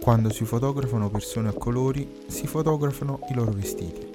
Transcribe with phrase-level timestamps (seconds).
[0.00, 4.06] Quando si fotografano persone a colori, si fotografano i loro vestiti,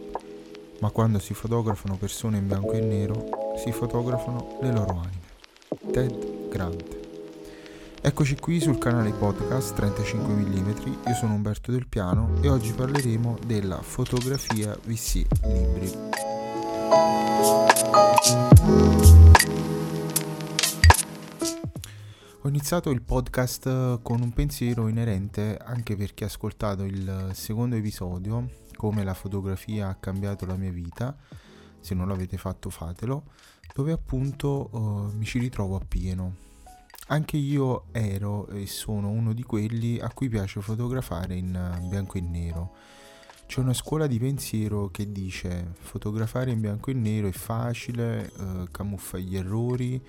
[0.81, 5.91] ma quando si fotografano persone in bianco e nero, si fotografano le loro anime.
[5.91, 6.97] Ted Grant.
[8.01, 10.69] Eccoci qui sul canale podcast 35 mm,
[11.07, 16.20] io sono Umberto Del Piano e oggi parleremo della fotografia VC Libri.
[22.41, 28.49] Ho iniziato il podcast con un pensiero inerente anche perché ho ascoltato il secondo episodio,
[28.77, 31.17] come la fotografia ha cambiato la mia vita,
[31.81, 33.23] se non l'avete fatto fatelo,
[33.75, 36.35] dove appunto uh, mi ci ritrovo appieno.
[37.07, 42.21] Anche io ero e sono uno di quelli a cui piace fotografare in bianco e
[42.21, 42.71] nero.
[43.49, 48.70] C'è una scuola di pensiero che dice fotografare in bianco e nero è facile, uh,
[48.70, 49.99] camuffa gli errori,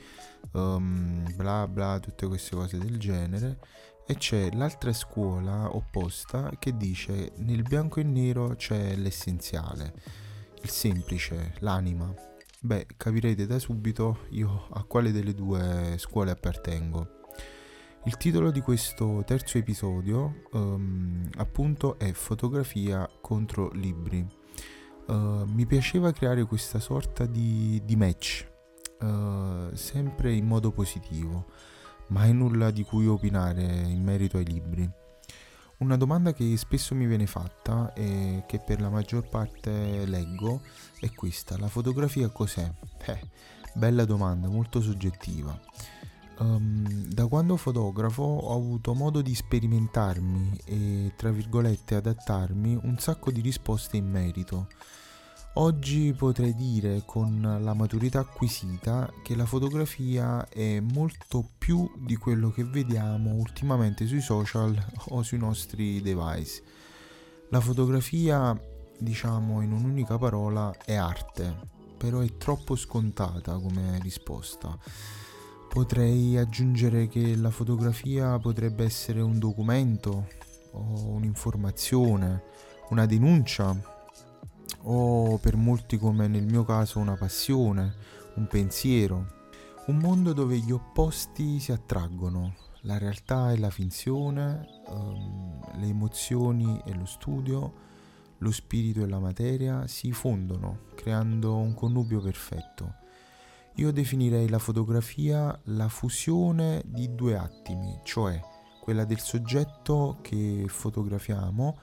[0.52, 3.58] um, bla bla, tutte queste cose del genere.
[4.06, 9.94] E c'è l'altra scuola opposta che dice nel bianco e nero c'è l'essenziale,
[10.60, 12.14] il semplice, l'anima.
[12.60, 17.19] Beh, capirete da subito io a quale delle due scuole appartengo.
[18.04, 24.26] Il titolo di questo terzo episodio um, appunto è Fotografia contro libri.
[25.06, 28.50] Uh, mi piaceva creare questa sorta di, di match
[29.00, 31.50] uh, sempre in modo positivo,
[32.06, 34.90] mai nulla di cui opinare in merito ai libri.
[35.78, 40.62] Una domanda che spesso mi viene fatta e che per la maggior parte leggo
[41.00, 42.72] è questa: la fotografia cos'è?
[43.06, 43.20] Eh,
[43.74, 45.58] bella domanda, molto soggettiva.
[46.40, 53.30] Um, da quando fotografo ho avuto modo di sperimentarmi e, tra virgolette, adattarmi un sacco
[53.30, 54.68] di risposte in merito.
[55.54, 62.50] Oggi potrei dire con la maturità acquisita che la fotografia è molto più di quello
[62.50, 64.74] che vediamo ultimamente sui social
[65.10, 66.62] o sui nostri device.
[67.50, 68.58] La fotografia,
[68.98, 71.54] diciamo in un'unica parola, è arte,
[71.98, 74.78] però è troppo scontata come risposta.
[75.72, 80.26] Potrei aggiungere che la fotografia potrebbe essere un documento
[80.72, 82.42] o un'informazione,
[82.88, 83.74] una denuncia
[84.82, 87.94] o per molti come nel mio caso una passione,
[88.34, 89.26] un pensiero,
[89.86, 96.82] un mondo dove gli opposti si attraggono, la realtà e la finzione, um, le emozioni
[96.84, 97.74] e lo studio,
[98.38, 102.94] lo spirito e la materia si fondono, creando un connubio perfetto.
[103.80, 108.38] Io definirei la fotografia la fusione di due attimi, cioè
[108.78, 111.78] quella del soggetto che fotografiamo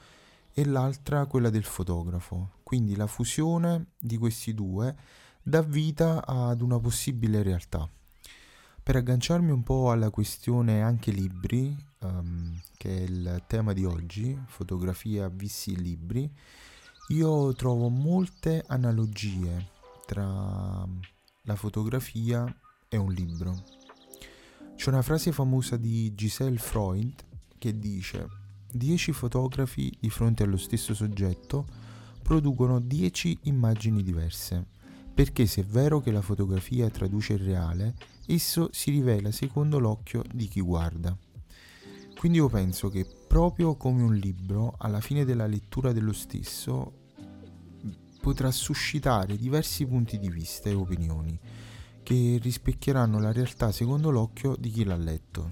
[0.53, 2.51] e l'altra quella del fotografo.
[2.61, 4.95] Quindi la fusione di questi due
[5.41, 7.89] dà vita ad una possibile realtà.
[8.83, 14.39] Per agganciarmi un po' alla questione anche libri, um, che è il tema di oggi,
[14.45, 16.31] fotografia VC libri,
[17.07, 19.69] io trovo molte analogie
[20.05, 20.87] tra
[21.47, 22.45] la fotografia
[22.89, 23.63] e un libro.
[24.75, 27.13] C'è una frase famosa di Giselle Freud
[27.57, 28.27] che dice
[28.69, 31.65] 10 fotografi di fronte allo stesso soggetto
[32.21, 34.65] producono 10 immagini diverse,
[35.13, 40.23] perché se è vero che la fotografia traduce il reale, esso si rivela secondo l'occhio
[40.29, 41.17] di chi guarda.
[42.19, 47.06] Quindi io penso che proprio come un libro, alla fine della lettura dello stesso,
[48.19, 51.39] potrà suscitare diversi punti di vista e opinioni
[52.03, 55.51] che rispecchieranno la realtà secondo l'occhio di chi l'ha letto.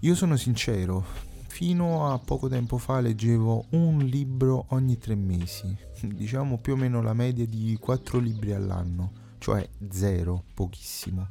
[0.00, 1.04] Io sono sincero,
[1.46, 7.02] fino a poco tempo fa leggevo un libro ogni tre mesi, diciamo più o meno
[7.02, 11.28] la media di quattro libri all'anno, cioè zero, pochissimo.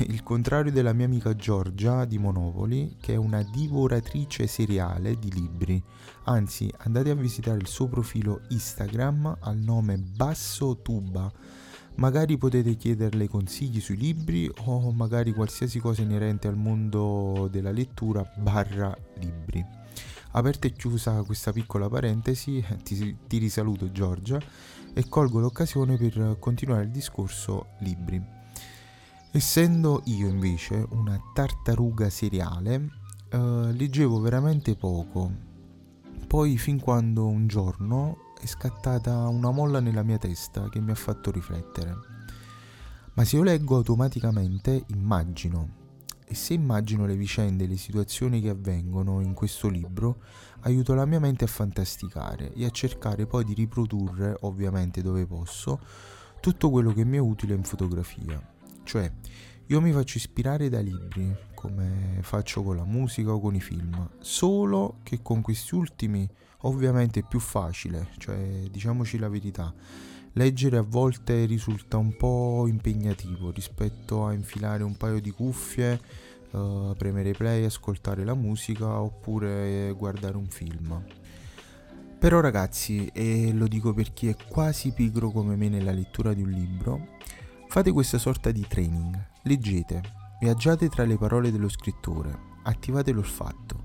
[0.00, 5.82] Il contrario della mia amica Giorgia di Monopoli, che è una divoratrice seriale di libri.
[6.24, 11.32] Anzi, andate a visitare il suo profilo Instagram al nome Basso Tuba
[11.98, 18.22] Magari potete chiederle consigli sui libri o magari qualsiasi cosa inerente al mondo della lettura
[18.36, 19.64] barra libri.
[20.32, 24.38] Aperta e chiusa questa piccola parentesi, ti, ti risaluto Giorgia
[24.94, 28.37] e colgo l'occasione per continuare il discorso libri.
[29.30, 32.88] Essendo io invece una tartaruga seriale,
[33.28, 33.36] eh,
[33.72, 35.30] leggevo veramente poco.
[36.26, 40.94] Poi fin quando un giorno è scattata una molla nella mia testa che mi ha
[40.94, 41.94] fatto riflettere.
[43.12, 45.76] Ma se io leggo automaticamente, immagino.
[46.24, 50.22] E se immagino le vicende e le situazioni che avvengono in questo libro,
[50.60, 55.80] aiuto la mia mente a fantasticare e a cercare poi di riprodurre, ovviamente dove posso,
[56.40, 58.56] tutto quello che mi è utile in fotografia.
[58.88, 59.12] Cioè,
[59.66, 64.12] io mi faccio ispirare dai libri, come faccio con la musica o con i film,
[64.18, 66.26] solo che con questi ultimi
[66.62, 69.74] ovviamente è più facile, cioè diciamoci la verità.
[70.32, 76.00] Leggere a volte risulta un po' impegnativo rispetto a infilare un paio di cuffie,
[76.52, 81.04] uh, premere play, ascoltare la musica oppure guardare un film.
[82.18, 86.40] Però ragazzi, e lo dico per chi è quasi pigro come me nella lettura di
[86.40, 87.16] un libro,
[87.68, 90.02] fate questa sorta di training Leggete,
[90.40, 93.84] viaggiate tra le parole dello scrittore, attivate l'olfatto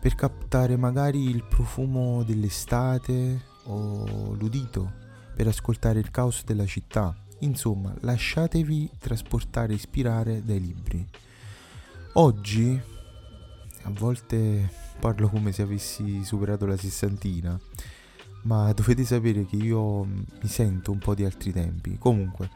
[0.00, 4.92] per captare magari il profumo dell'estate o l'udito,
[5.34, 7.12] per ascoltare il caos della città.
[7.40, 11.04] Insomma, lasciatevi trasportare e ispirare dai libri.
[12.12, 12.80] Oggi,
[13.82, 14.70] a volte
[15.00, 17.58] parlo come se avessi superato la sessantina,
[18.42, 21.98] ma dovete sapere che io mi sento un po' di altri tempi.
[21.98, 22.48] Comunque,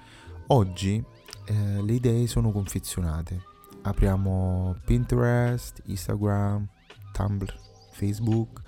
[0.53, 1.03] oggi
[1.47, 3.49] eh, le idee sono confezionate.
[3.83, 6.69] Apriamo Pinterest, Instagram,
[7.13, 7.55] Tumblr,
[7.93, 8.61] Facebook,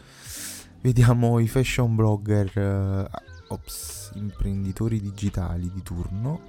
[0.81, 3.11] vediamo i fashion blogger, eh,
[3.49, 6.40] ops, imprenditori digitali di turno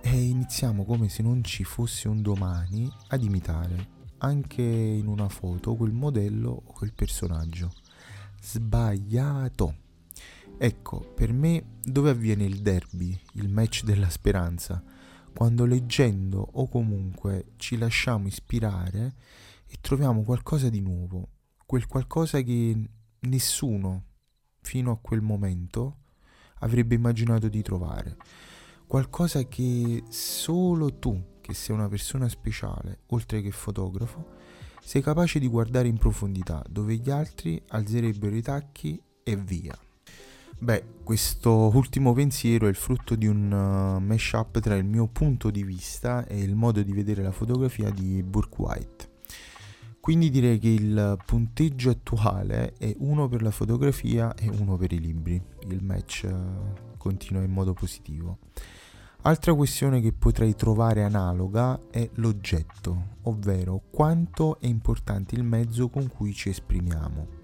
[0.00, 5.74] e iniziamo come se non ci fosse un domani ad imitare anche in una foto
[5.74, 7.72] quel modello o quel personaggio.
[8.40, 9.86] Sbagliato.
[10.58, 14.82] Ecco, per me dove avviene il derby, il match della speranza?
[15.38, 19.14] quando leggendo o comunque ci lasciamo ispirare
[19.68, 21.28] e troviamo qualcosa di nuovo,
[21.64, 22.76] quel qualcosa che
[23.20, 24.04] nessuno
[24.60, 25.98] fino a quel momento
[26.58, 28.16] avrebbe immaginato di trovare,
[28.88, 34.34] qualcosa che solo tu, che sei una persona speciale, oltre che fotografo,
[34.82, 39.78] sei capace di guardare in profondità, dove gli altri alzerebbero i tacchi e via.
[40.60, 45.50] Beh, questo ultimo pensiero è il frutto di un uh, mashup tra il mio punto
[45.50, 49.10] di vista e il modo di vedere la fotografia di Burke White.
[50.00, 55.00] Quindi direi che il punteggio attuale è uno per la fotografia e uno per i
[55.00, 55.40] libri.
[55.68, 58.38] Il match uh, continua in modo positivo.
[59.22, 66.08] Altra questione che potrei trovare analoga è l'oggetto, ovvero quanto è importante il mezzo con
[66.08, 67.37] cui ci esprimiamo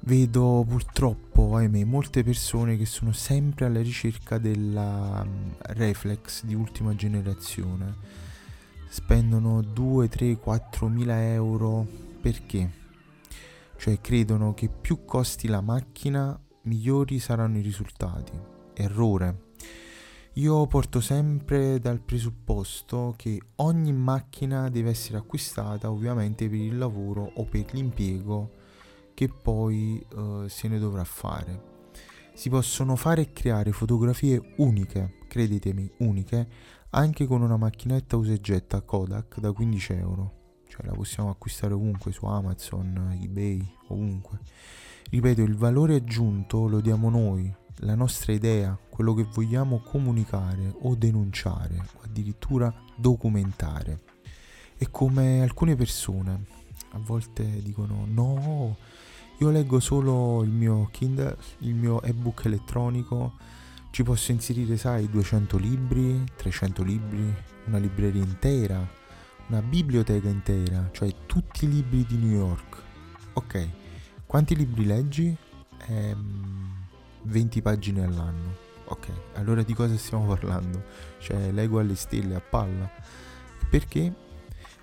[0.00, 6.94] vedo purtroppo, ahimè, molte persone che sono sempre alla ricerca della um, reflex di ultima
[6.94, 7.94] generazione.
[8.88, 11.86] Spendono 2, 3, 4 mila euro
[12.20, 12.78] perché?
[13.76, 18.32] Cioè credono che più costi la macchina, migliori saranno i risultati.
[18.74, 19.48] Errore.
[20.34, 27.32] Io porto sempre dal presupposto che ogni macchina deve essere acquistata ovviamente per il lavoro
[27.34, 28.58] o per l'impiego
[29.20, 31.88] che poi uh, se ne dovrà fare.
[32.32, 36.48] Si possono fare e creare fotografie uniche, credetemi, uniche,
[36.88, 40.32] anche con una macchinetta usa e getta Kodak da 15 euro.
[40.66, 44.38] Cioè la possiamo acquistare ovunque su Amazon, eBay, ovunque.
[45.10, 50.94] Ripeto, il valore aggiunto lo diamo noi, la nostra idea, quello che vogliamo comunicare o
[50.94, 54.00] denunciare o addirittura documentare.
[54.78, 56.58] E come alcune persone
[56.92, 58.76] a volte dicono no,
[59.40, 63.32] io leggo solo il mio Kindle, il mio ebook elettronico,
[63.90, 67.34] ci posso inserire, sai, 200 libri, 300 libri,
[67.64, 68.86] una libreria intera,
[69.48, 72.82] una biblioteca intera, cioè tutti i libri di New York.
[73.32, 73.68] Ok,
[74.26, 75.34] quanti libri leggi?
[75.86, 76.86] Ehm,
[77.22, 78.56] 20 pagine all'anno.
[78.84, 80.84] Ok, allora di cosa stiamo parlando?
[81.18, 82.90] Cioè, leggo alle stelle a palla.
[83.70, 84.12] Perché?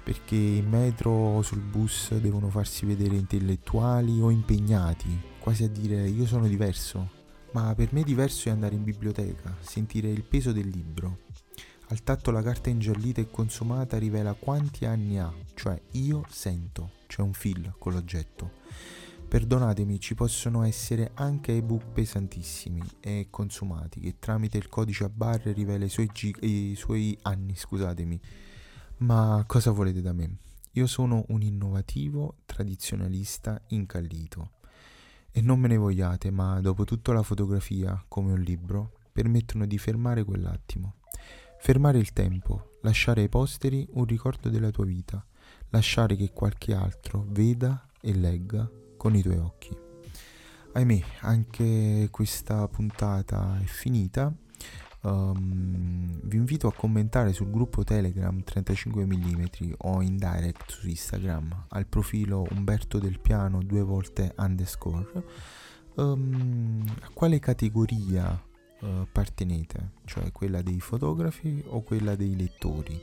[0.08, 6.08] Perché in metro o sul bus devono farsi vedere intellettuali o impegnati, quasi a dire
[6.08, 7.10] io sono diverso.
[7.52, 11.24] Ma per me diverso è andare in biblioteca, sentire il peso del libro.
[11.90, 17.22] Al tatto la carta ingiallita e consumata rivela quanti anni ha, cioè io sento, c'è
[17.22, 18.52] un fil con l'oggetto.
[19.28, 25.52] Perdonatemi, ci possono essere anche ebook pesantissimi e consumati che tramite il codice a barre
[25.52, 28.22] rivela i suoi, gi- i suoi anni, scusatemi.
[29.00, 30.38] Ma cosa volete da me?
[30.72, 34.54] Io sono un innovativo tradizionalista incallito.
[35.32, 39.77] E non me ne vogliate, ma dopo tutto la fotografia, come un libro, permettono di
[39.77, 40.96] fermare quell'attimo.
[41.60, 45.24] Fermare il tempo, lasciare ai posteri un ricordo della tua vita,
[45.70, 49.77] lasciare che qualche altro veda e legga con i tuoi occhi.
[50.74, 54.34] Ahimè, anche questa puntata è finita
[55.08, 61.86] Um, vi invito a commentare sul gruppo Telegram 35mm o in direct su Instagram al
[61.86, 65.24] profilo Umberto del Piano due volte underscore
[65.96, 68.30] um, a quale categoria
[68.82, 73.02] uh, appartenete, cioè quella dei fotografi o quella dei lettori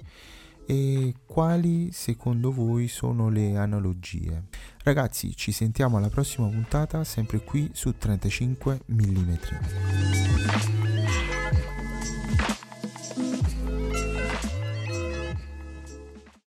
[0.67, 4.45] e quali secondo voi sono le analogie.
[4.83, 10.84] Ragazzi, ci sentiamo alla prossima puntata, sempre qui su 35 mm.